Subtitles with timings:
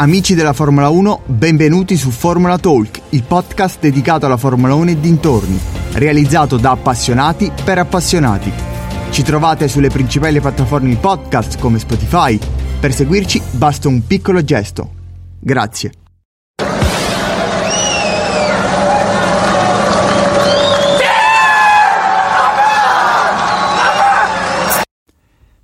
[0.00, 4.98] Amici della Formula 1, benvenuti su Formula Talk, il podcast dedicato alla Formula 1 e
[4.98, 5.60] dintorni,
[5.92, 8.50] realizzato da appassionati per appassionati.
[9.10, 12.38] Ci trovate sulle principali piattaforme podcast come Spotify.
[12.80, 14.90] Per seguirci basta un piccolo gesto.
[15.38, 15.92] Grazie.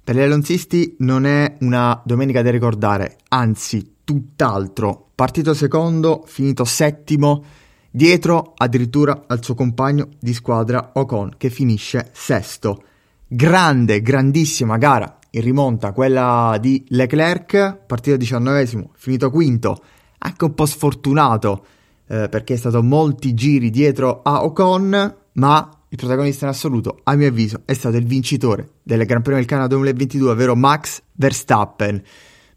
[0.04, 5.08] Per gli alonzisti non è una domenica da ricordare, anzi tutt'altro.
[5.16, 7.42] Partito secondo, finito settimo,
[7.90, 12.84] dietro addirittura al suo compagno di squadra Ocon che finisce sesto.
[13.26, 19.82] Grande, grandissima gara in rimonta quella di Leclerc, partito diciannovesimo, finito quinto,
[20.18, 21.66] anche un po' sfortunato
[22.06, 27.14] eh, perché è stato molti giri dietro a Ocon, ma il protagonista in assoluto, a
[27.16, 32.02] mio avviso, è stato il vincitore del Gran Premio del Canada 2022, ovvero Max Verstappen,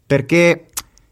[0.06, 0.66] perché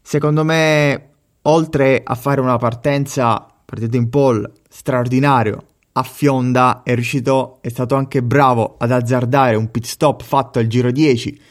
[0.09, 1.09] secondo me,
[1.43, 7.93] oltre a fare una partenza, partita in pole, straordinario, a fionda, è riuscito, è stato
[7.93, 11.41] anche bravo ad azzardare un pit stop fatto al giro 10,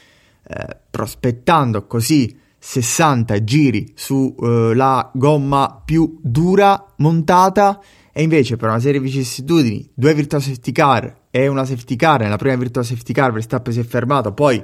[0.42, 7.81] eh, prospettando così 60 giri sulla uh, gomma più dura montata.
[8.11, 12.22] E invece per una serie di vicissitudini, due virtual safety car e una safety car,
[12.22, 14.61] nella prima virtual safety car Verstappen si è fermato, poi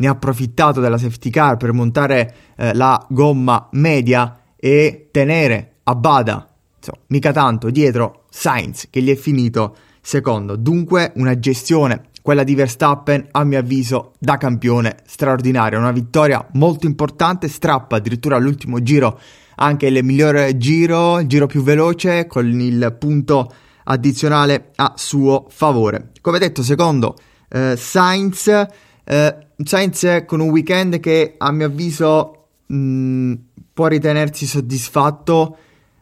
[0.00, 5.94] ne ha approfittato della safety car per montare eh, la gomma media e tenere a
[5.94, 10.56] bada, insomma, mica tanto, dietro Sainz che gli è finito secondo.
[10.56, 15.78] Dunque una gestione, quella di Verstappen, a mio avviso, da campione straordinaria.
[15.78, 19.18] Una vittoria molto importante, strappa addirittura all'ultimo giro
[19.56, 23.52] anche il miglior giro, il giro più veloce con il punto
[23.84, 26.12] addizionale a suo favore.
[26.22, 27.16] Come detto, secondo
[27.50, 28.66] eh, Sainz,
[29.10, 33.32] eh, Sainz con un weekend che a mio avviso mh,
[33.72, 35.56] può ritenersi soddisfatto,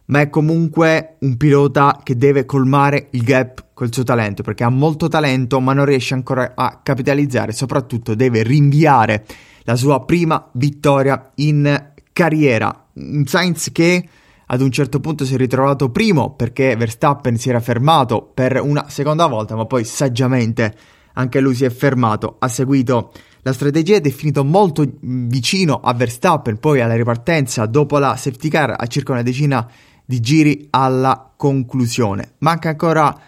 [0.07, 4.69] ma è comunque un pilota che deve colmare il gap col suo talento, perché ha
[4.69, 9.25] molto talento, ma non riesce ancora a capitalizzare, soprattutto deve rinviare
[9.63, 12.89] la sua prima vittoria in carriera.
[12.93, 14.07] Un Sainz che
[14.45, 18.87] ad un certo punto si è ritrovato primo perché Verstappen si era fermato per una
[18.91, 20.75] seconda volta, ma poi saggiamente
[21.19, 23.13] anche lui si è fermato, ha seguito
[23.43, 28.49] la strategia ed è finito molto vicino a Verstappen, poi alla ripartenza dopo la safety
[28.49, 29.69] car a circa una decina
[30.05, 32.35] di giri alla conclusione.
[32.39, 33.21] Manca ancora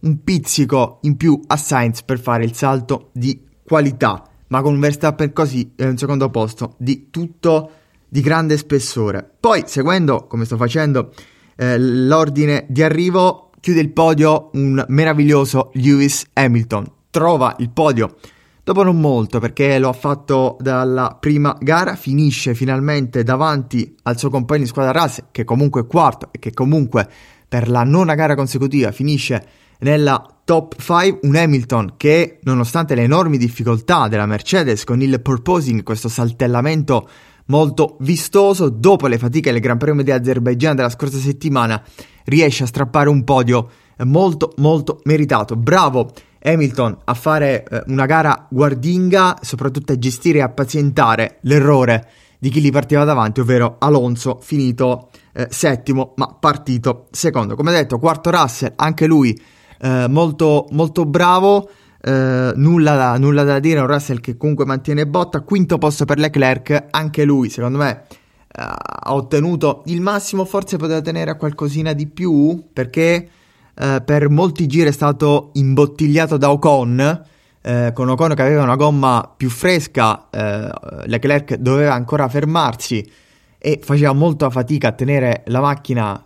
[0.00, 5.32] un pizzico in più a Sainz per fare il salto di qualità, ma con Verstappen
[5.32, 7.70] così è un secondo posto di tutto
[8.08, 9.28] di grande spessore.
[9.38, 11.12] Poi, seguendo, come sto facendo,
[11.56, 16.96] eh, l'ordine di arrivo, chiude il podio un meraviglioso Lewis Hamilton.
[17.10, 18.16] Trova il podio
[18.68, 24.28] dopo non molto perché lo ha fatto dalla prima gara, finisce finalmente davanti al suo
[24.28, 27.08] compagno di squadra Russell, che comunque è quarto e che comunque
[27.48, 29.42] per la nona gara consecutiva finisce
[29.78, 35.82] nella top 5 un Hamilton che nonostante le enormi difficoltà della Mercedes con il purposing,
[35.82, 37.08] questo saltellamento
[37.46, 38.68] molto vistoso.
[38.68, 41.82] Dopo le fatiche del Gran Premio di Azerbaijan della scorsa settimana,
[42.24, 43.70] riesce a strappare un podio
[44.04, 45.56] molto molto meritato.
[45.56, 52.08] Bravo Hamilton a fare eh, una gara guardinga, soprattutto a gestire e a pazientare l'errore
[52.38, 57.56] di chi gli partiva davanti, ovvero Alonso, finito eh, settimo, ma partito secondo.
[57.56, 59.38] Come detto, quarto Russell, anche lui
[59.80, 61.70] eh, molto, molto bravo.
[62.00, 66.18] Uh, nulla, da, nulla, da, dire, un Russell che comunque mantiene botta, quinto posto per
[66.18, 71.92] Leclerc, anche lui secondo me uh, ha ottenuto il massimo, forse poteva tenere a qualcosina
[71.94, 73.28] di più perché
[73.78, 77.24] uh, per molti giri è stato imbottigliato da Ocon,
[77.92, 80.28] con Ocon che aveva una gomma più fresca,
[81.04, 83.06] Leclerc doveva ancora fermarsi
[83.58, 86.24] e faceva molta fatica a tenere la macchina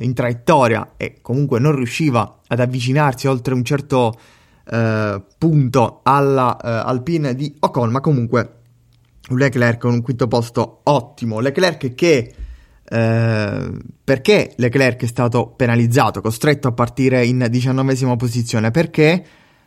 [0.00, 4.14] in traiettoria e comunque non riusciva ad avvicinarsi oltre un certo
[4.64, 8.60] eh, punto alla eh, Alpine di Ocon, ma comunque
[9.30, 11.40] un Leclerc con un quinto posto ottimo.
[11.40, 12.34] Leclerc che
[12.92, 13.72] eh,
[14.04, 18.70] perché Leclerc è stato penalizzato, costretto a partire in diciannovesima posizione?
[18.70, 19.24] Perché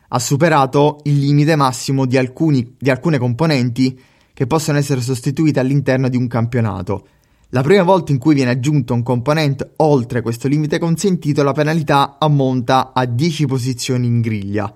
[0.08, 4.00] ha superato il limite massimo di, alcuni, di alcune componenti
[4.32, 7.08] che possono essere sostituite all'interno di un campionato.
[7.50, 12.18] La prima volta in cui viene aggiunto un componente oltre questo limite consentito, la penalità
[12.20, 14.72] ammonta a 10 posizioni in griglia.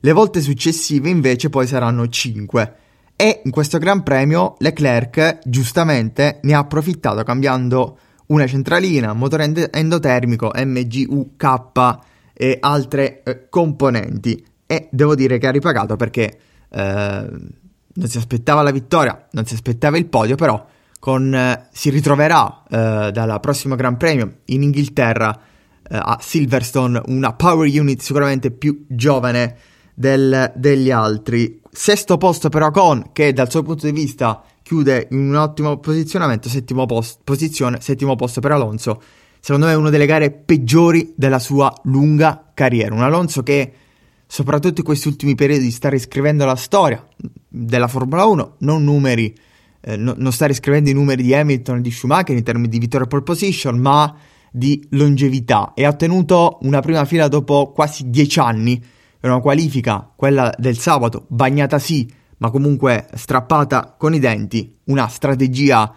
[0.00, 2.76] Le volte successive invece poi saranno 5.
[3.24, 10.52] E in questo Gran Premio Leclerc giustamente ne ha approfittato cambiando una centralina, motore endotermico,
[10.54, 11.98] MGUK
[12.34, 14.44] e altre eh, componenti.
[14.66, 16.38] E devo dire che ha ripagato perché
[16.68, 17.26] eh,
[17.94, 20.62] non si aspettava la vittoria, non si aspettava il podio, però
[20.98, 25.34] con, eh, si ritroverà eh, dal prossimo Gran Premio in Inghilterra
[25.82, 29.56] eh, a Silverstone una power unit sicuramente più giovane
[29.94, 31.62] del, degli altri.
[31.76, 36.48] Sesto posto per Ocon che dal suo punto di vista chiude in un ottimo posizionamento,
[36.48, 39.02] settimo post, posizione, settimo posto per Alonso.
[39.40, 42.94] Secondo me è una delle gare peggiori della sua lunga carriera.
[42.94, 43.72] Un Alonso che
[44.24, 47.04] soprattutto in questi ultimi periodi sta riscrivendo la storia
[47.48, 49.36] della Formula 1, non numeri,
[49.80, 52.78] eh, no, non sta riscrivendo i numeri di Hamilton e di Schumacher in termini di
[52.78, 54.16] vittoria pole position, ma
[54.48, 58.80] di longevità e ha ottenuto una prima fila dopo quasi dieci anni,
[59.28, 65.92] una qualifica, quella del sabato, bagnata sì, ma comunque strappata con i denti, una strategia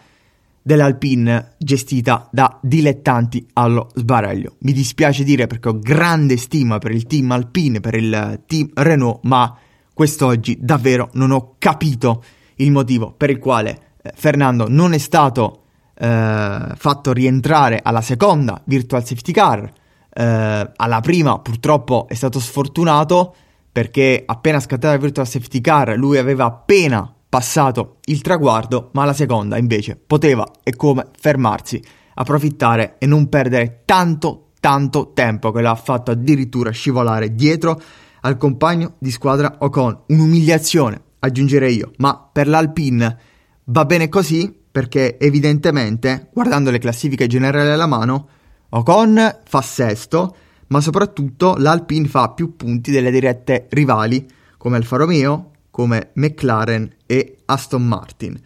[0.62, 4.56] dell'Alpine gestita da dilettanti allo sbaraglio.
[4.60, 9.20] Mi dispiace dire perché ho grande stima per il team Alpine, per il team Renault,
[9.24, 9.58] ma
[9.94, 12.24] quest'oggi davvero non ho capito
[12.56, 15.64] il motivo per il quale eh, Fernando non è stato
[15.96, 19.72] eh, fatto rientrare alla seconda virtual safety car.
[20.20, 23.36] Eh, alla prima purtroppo è stato sfortunato
[23.72, 29.14] perché appena scattata la virtual safety car lui aveva appena passato il traguardo, ma la
[29.14, 31.80] seconda invece poteva e come fermarsi,
[32.16, 37.80] approfittare e non perdere tanto tanto tempo che l'ha fatto addirittura scivolare dietro
[38.22, 40.06] al compagno di squadra Ocon.
[40.08, 43.18] Un'umiliazione, aggiungerei io, ma per l'Alpine
[43.66, 48.30] va bene così perché evidentemente, guardando le classifiche generali alla mano,
[48.70, 50.36] Ocon fa sesto,
[50.68, 54.28] ma soprattutto l'Alpine fa più punti delle dirette rivali
[54.58, 58.40] come Alfa Romeo, come McLaren e Aston Martin.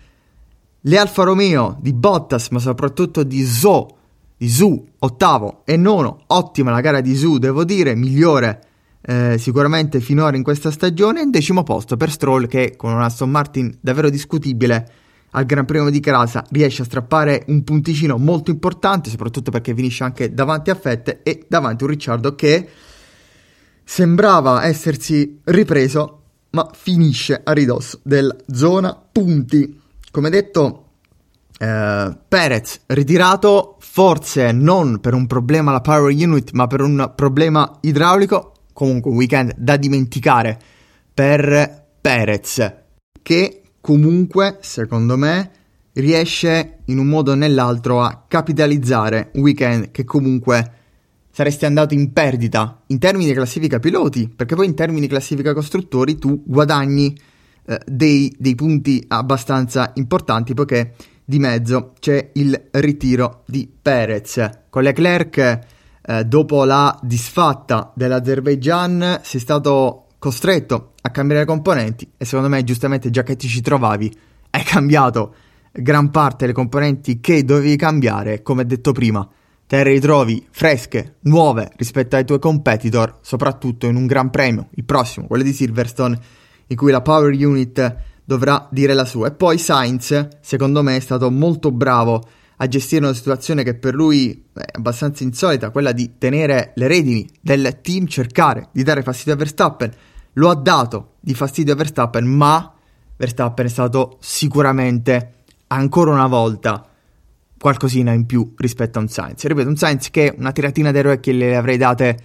[0.81, 3.87] Le Alfa Romeo di Bottas, ma soprattutto di Zhou,
[4.37, 8.63] di Zhu, ottavo e nono, ottima la gara di Zhu, devo dire, migliore
[9.01, 13.29] eh, sicuramente finora in questa stagione, in decimo posto per Stroll che con un Aston
[13.29, 14.91] Martin davvero discutibile
[15.31, 20.03] al Gran Premio di casa riesce a strappare un punticino molto importante, soprattutto perché finisce
[20.03, 22.67] anche davanti a Fette e davanti a un Ricciardo che
[23.83, 26.17] sembrava essersi ripreso
[26.51, 29.79] ma finisce a ridosso della zona punti.
[30.11, 30.85] Come detto,
[31.57, 37.77] eh, Perez ritirato forse non per un problema alla power unit, ma per un problema
[37.81, 38.53] idraulico.
[38.73, 40.59] Comunque un weekend da dimenticare
[41.13, 42.73] per Perez,
[43.21, 45.51] che comunque, secondo me,
[45.93, 50.71] riesce in un modo o nell'altro a capitalizzare un weekend che comunque
[51.31, 55.53] saresti andato in perdita in termini di classifica piloti, perché poi in termini di classifica
[55.53, 57.17] costruttori tu guadagni
[57.65, 60.93] eh, dei, dei, punti abbastanza importanti, poiché
[61.23, 64.49] di mezzo c'è il ritiro di Perez.
[64.69, 65.59] Con Leclerc,
[66.03, 73.09] eh, dopo la disfatta dell'Azerbaijan, sei stato costretto a cambiare componenti e secondo me giustamente
[73.09, 74.15] già che ti ci trovavi
[74.51, 75.33] hai cambiato
[75.71, 79.27] gran parte delle componenti che dovevi cambiare, come detto prima
[79.65, 84.83] te le ritrovi fresche, nuove rispetto ai tuoi competitor, soprattutto in un Gran Premio, il
[84.83, 86.19] prossimo, quello di Silverstone,
[86.67, 89.29] in cui la Power Unit dovrà dire la sua.
[89.29, 92.21] E poi Sainz, secondo me, è stato molto bravo
[92.61, 97.27] a gestire una situazione che per lui è abbastanza insolita, quella di tenere le redini
[97.41, 99.91] del team, cercare di dare fastidio a Verstappen.
[100.33, 102.71] Lo ha dato di fastidio a Verstappen, ma
[103.17, 105.33] Verstappen è stato sicuramente
[105.67, 106.87] ancora una volta
[107.57, 109.43] qualcosina in più rispetto a un Sainz.
[109.43, 112.15] Ripeto, un Sainz che una tiratina d'eroe le avrei date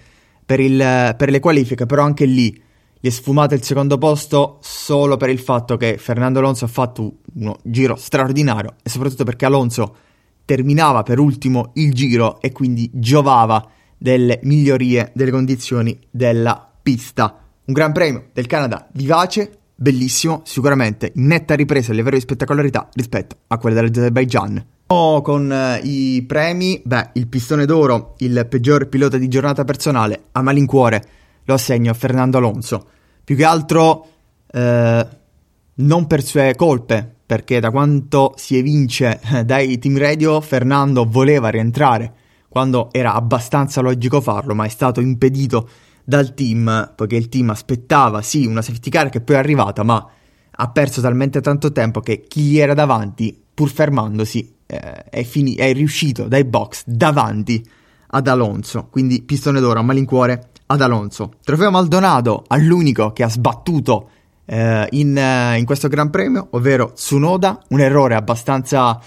[0.45, 2.63] per, il, per le qualifiche, però anche lì
[2.99, 7.17] gli è sfumato il secondo posto solo per il fatto che Fernando Alonso ha fatto
[7.33, 9.95] uno giro straordinario e soprattutto perché Alonso
[10.47, 17.37] terminava per ultimo il giro e quindi giovava delle migliorie delle condizioni della pista.
[17.65, 22.87] Un Gran Premio del Canada vivace, bellissimo, sicuramente in netta ripresa a livello di spettacolarità
[22.93, 24.65] rispetto a quella dell'Azerbaijan.
[24.87, 30.41] Con eh, i premi, beh, il pistone d'oro, il peggior pilota di giornata personale, a
[30.41, 31.03] malincuore
[31.43, 32.87] lo assegno a Fernando Alonso.
[33.21, 34.07] Più che altro
[34.49, 35.07] eh,
[35.73, 41.49] non per sue colpe, perché da quanto si evince eh, dai team radio, Fernando voleva
[41.49, 42.13] rientrare
[42.47, 45.69] quando era abbastanza logico farlo, ma è stato impedito
[46.05, 50.09] dal team, poiché il team aspettava sì una safety car che poi è arrivata, ma
[50.59, 55.55] ha perso talmente tanto tempo che chi gli era davanti, pur fermandosi, eh, è, fini-
[55.55, 57.61] è riuscito dai box davanti
[58.07, 58.87] ad Alonso.
[58.89, 61.33] Quindi pistone d'oro a malincuore ad Alonso.
[61.43, 64.11] Trofeo Maldonado all'unico che ha sbattuto
[64.47, 68.99] eh, in, eh, in, questo Gran Premio, ovvero Tsunoda, un errore abbastanza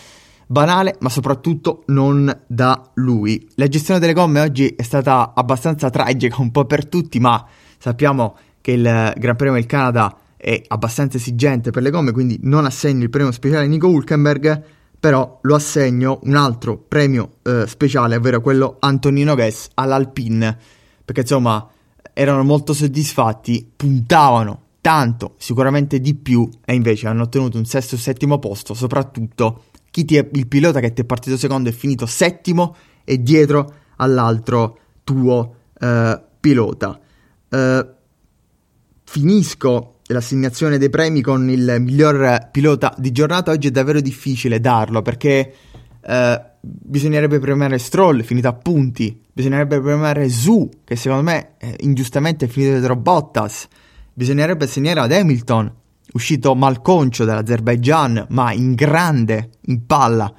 [0.47, 3.49] banale, ma soprattutto non da lui.
[3.55, 7.45] La gestione delle gomme oggi è stata abbastanza tragica un po' per tutti, ma
[7.79, 12.65] sappiamo che il Gran Premio del Canada è abbastanza esigente per le gomme, quindi non
[12.67, 14.63] assegno il premio speciale a Nico Hulkenberg,
[15.01, 20.57] però lo assegno un altro premio eh, speciale, ovvero quello Antonino Guess all'Alpine,
[21.05, 21.67] perché insomma
[22.13, 27.99] erano molto soddisfatti, puntavano tanto, sicuramente di più, e invece hanno ottenuto un sesto o
[27.99, 32.07] settimo posto, soprattutto chi ti è, il pilota che ti è partito secondo è finito
[32.07, 37.01] settimo e dietro all'altro tuo eh, pilota.
[37.49, 37.89] Eh,
[39.05, 43.51] finisco l'assegnazione dei premi con il miglior pilota di giornata.
[43.51, 45.55] Oggi è davvero difficile darlo perché
[46.03, 49.21] eh, bisognerebbe premiare Stroll, finito a punti.
[49.33, 53.67] Bisognerebbe premiare Zu, che secondo me eh, ingiustamente è finito dietro Bottas.
[54.21, 55.75] Bisognerebbe assegnare ad Hamilton,
[56.13, 60.31] uscito malconcio dall'Azerbaijan, ma in grande, in palla.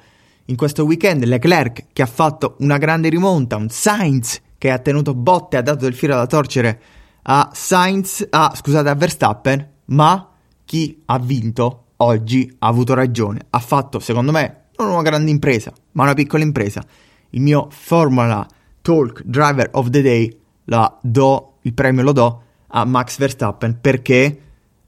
[0.44, 5.16] In questo weekend Leclerc che ha fatto una grande rimonta, un Sainz che ha tenuto
[5.16, 6.80] botte ha dato del filo da torcere
[7.22, 10.30] a Sainz, a, scusate, a Verstappen, ma
[10.64, 13.40] chi ha vinto oggi ha avuto ragione.
[13.50, 16.84] Ha fatto, secondo me, non una grande impresa, ma una piccola impresa.
[17.30, 18.46] Il mio Formula
[18.80, 22.42] Talk Driver of the Day la do, il premio lo do
[22.74, 24.40] a Max Verstappen perché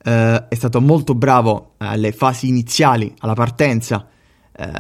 [0.03, 4.07] eh, è stato molto bravo alle fasi iniziali, alla partenza,
[4.57, 4.71] eh,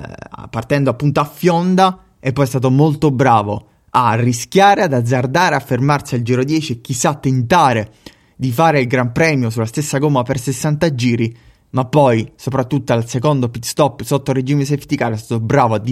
[0.50, 5.60] partendo appunto a fionda e poi è stato molto bravo a rischiare, ad azzardare, a
[5.60, 7.92] fermarsi al giro 10 e chissà tentare
[8.36, 11.36] di fare il Gran Premio sulla stessa gomma per 60 giri,
[11.70, 15.82] ma poi, soprattutto al secondo pit stop sotto regime safety car, è stato bravo a,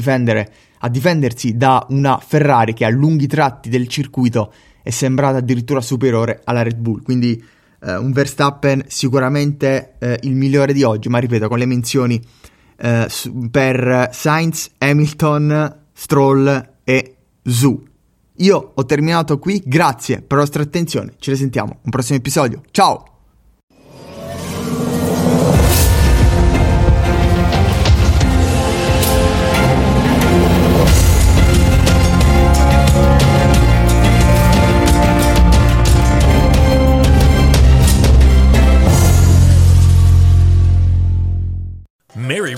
[0.79, 4.53] a difendersi da una Ferrari che a lunghi tratti del circuito
[4.83, 7.03] è sembrata addirittura superiore alla Red Bull.
[7.03, 7.43] Quindi
[7.83, 12.21] eh, un Verstappen sicuramente eh, il migliore di oggi, ma ripeto, con le menzioni
[12.77, 17.83] eh, su, per Sainz, Hamilton, Stroll e Zhu.
[18.37, 23.12] Io ho terminato qui, grazie per la vostra attenzione, ci risentiamo un prossimo episodio, ciao!